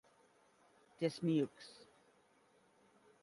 [0.99, 1.67] Dismukes.